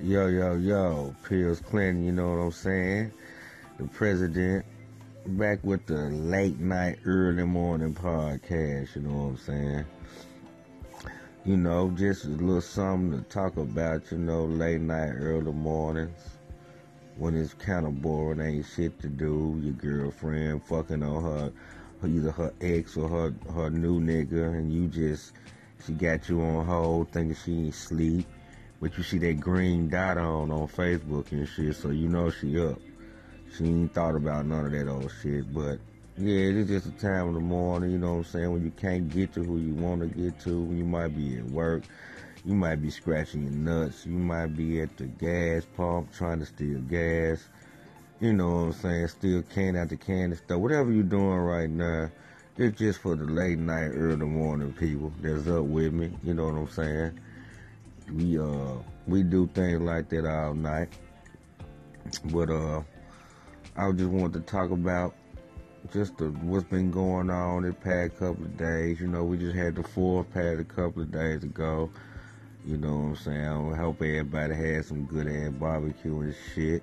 [0.00, 3.12] Yo, yo, yo, Pills Clinton, you know what I'm saying?
[3.78, 4.64] The president
[5.26, 9.84] back with the late night, early morning podcast, you know what I'm saying?
[11.44, 16.20] You know, just a little something to talk about, you know, late night, early mornings.
[17.16, 19.60] When it's kind of boring, ain't shit to do.
[19.60, 21.52] Your girlfriend fucking on her,
[22.06, 25.32] either her ex or her, her new nigga, and you just,
[25.84, 28.28] she got you on hold thinking she ain't sleep.
[28.80, 32.60] But you see that green dot on on Facebook and shit, so you know she
[32.60, 32.78] up.
[33.56, 35.78] She ain't thought about none of that old shit, but
[36.16, 38.70] yeah, it's just a time of the morning, you know what I'm saying, when you
[38.72, 41.82] can't get to who you want to get to, when you might be at work,
[42.44, 46.46] you might be scratching your nuts, you might be at the gas pump trying to
[46.46, 47.48] steal gas,
[48.20, 50.58] you know what I'm saying, steal can after can and stuff.
[50.58, 52.10] Whatever you're doing right now,
[52.56, 56.46] it's just for the late night, early morning people that's up with me, you know
[56.46, 57.20] what I'm saying.
[58.12, 58.76] We uh
[59.06, 60.88] we do things like that all night.
[62.26, 62.82] But uh
[63.76, 65.14] I just wanted to talk about
[65.92, 69.00] just the, what's been going on the past couple of days.
[69.00, 71.90] You know, we just had the fourth pad a couple of days ago.
[72.66, 73.72] You know what I'm saying?
[73.72, 76.82] I hope everybody had some good ass barbecue and shit.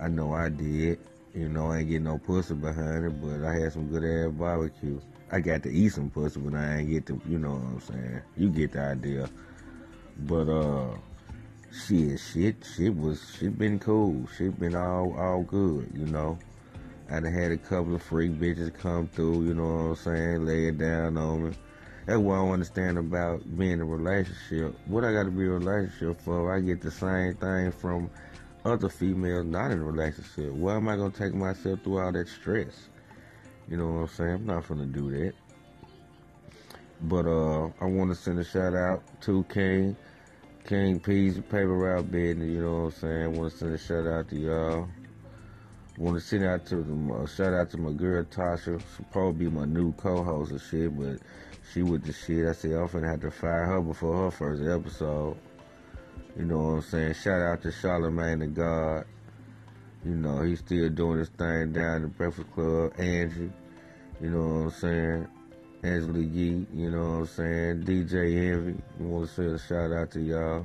[0.00, 1.00] I know I did.
[1.34, 4.32] You know, I ain't getting no pussy behind it, but I had some good ass
[4.32, 5.00] barbecue.
[5.30, 7.80] I got to eat some pussy, but I ain't get to, you know what I'm
[7.80, 8.20] saying?
[8.36, 9.28] You get the idea.
[10.18, 10.96] But uh,
[11.72, 14.26] shit, shit, shit was shit been cool.
[14.36, 16.38] Shit been all all good, you know.
[17.10, 20.46] I done had a couple of freak bitches come through, you know what I'm saying,
[20.46, 21.56] lay it down on me.
[22.06, 24.74] That's what I understand about being in a relationship.
[24.86, 26.54] What I got to be in a relationship for?
[26.54, 28.10] I get the same thing from
[28.64, 30.52] other females not in a relationship.
[30.52, 32.88] Why am I gonna take myself through all that stress?
[33.68, 34.34] You know what I'm saying?
[34.34, 35.34] I'm not gonna do that.
[37.02, 39.96] But uh, I want to send a shout out to King,
[40.64, 42.48] King P's Paper Route Business.
[42.48, 43.22] You know what I'm saying?
[43.24, 44.88] I want to send a shout out to y'all.
[45.98, 48.80] Want to send out to the uh, shout out to my girl Tasha.
[48.80, 51.18] She probably be my new co-host and shit, but
[51.72, 52.46] she with the shit.
[52.46, 55.36] I said I'm finna have to fire her before her first episode.
[56.36, 57.14] You know what I'm saying?
[57.14, 59.04] Shout out to Charlemagne the God.
[60.04, 62.92] You know, he's still doing his thing down at the Breakfast Club.
[62.98, 63.52] Angie,
[64.20, 65.28] you know what I'm saying?
[65.84, 67.82] Angela Yee, you know what I'm saying?
[67.82, 70.64] DJ Envy, want to say a shout out to y'all.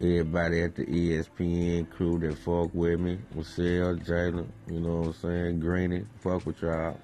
[0.00, 3.18] Everybody at the ESPN crew that fuck with me.
[3.34, 5.60] Michelle, Jalen, you know what I'm saying?
[5.60, 6.98] Greeny, fuck with y'all.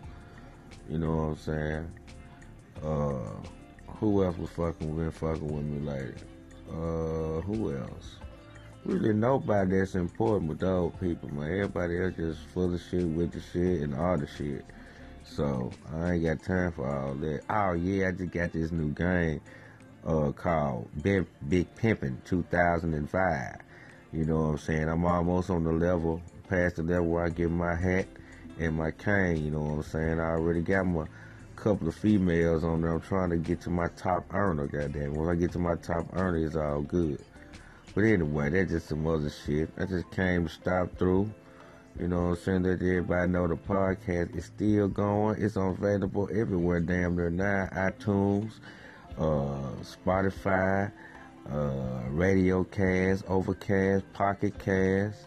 [0.89, 1.91] You know what I'm saying?
[2.83, 6.17] Uh, who else was fucking with, fucking with me later?
[6.71, 8.17] Uh, who else?
[8.87, 11.53] Really nobody that's important but those people, man.
[11.53, 14.65] Everybody else just full of shit, with the shit, and all the shit.
[15.25, 17.43] So I ain't got time for all that.
[17.49, 19.41] Oh yeah, I just got this new game
[20.07, 23.57] uh, called Big, Big Pimpin' 2005.
[24.13, 24.89] You know what I'm saying?
[24.89, 28.07] I'm almost on the level, past the level where I get my hat
[28.59, 29.45] and my cane.
[29.45, 30.21] You know what I'm saying?
[30.21, 31.07] I already got my
[31.61, 32.93] couple of females on there.
[32.93, 34.67] I'm trying to get to my top earner.
[34.67, 37.23] Goddamn, when I get to my top earner, it's all good.
[37.95, 39.69] But anyway, that's just some other shit.
[39.79, 41.31] I just came to stop through.
[41.99, 42.62] You know what I'm saying?
[42.62, 45.43] Let everybody know the podcast is still going.
[45.43, 47.69] It's available everywhere damn near now.
[47.73, 48.53] iTunes,
[49.19, 50.91] uh, Spotify,
[51.51, 55.27] uh, Radio Cast, Overcast, Pocket Cast,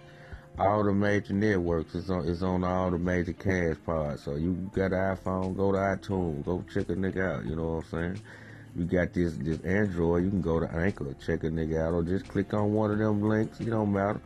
[0.57, 1.94] all the major networks.
[1.96, 4.24] It's on, it's on all the major cast pods.
[4.24, 7.45] So you got an iPhone, go to iTunes, go check a nigga out.
[7.45, 8.22] You know what I'm saying?
[8.75, 12.03] You got this this Android, you can go to Anchor, check a nigga out, or
[12.03, 13.59] just click on one of them links.
[13.59, 14.22] It don't matter.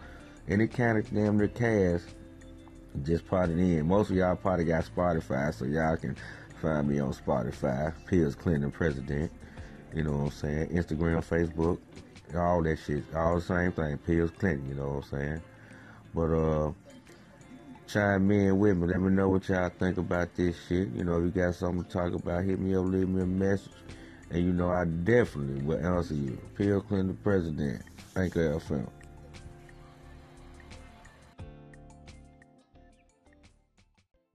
[0.48, 2.06] Any kind of damn near cast,
[3.04, 3.88] just it in.
[3.88, 6.16] Most of y'all probably got Spotify, so y'all can
[6.62, 7.94] find me on Spotify.
[8.06, 9.32] Pills Clinton President.
[9.94, 10.70] You know what I'm saying?
[10.70, 11.80] Instagram, Facebook,
[12.36, 13.04] all that shit.
[13.16, 13.98] All the same thing.
[14.00, 15.42] Pills Clinton, you know what I'm saying?
[16.14, 16.72] But uh
[17.88, 18.88] chime in with me.
[18.88, 20.90] Let me know what y'all think about this shit.
[20.90, 23.26] You know, if you got something to talk about, hit me up, leave me a
[23.26, 23.72] message.
[24.30, 26.38] And you know, I definitely will answer you.
[26.58, 27.82] Bill Clinton, President,
[28.16, 28.90] Anchor FM.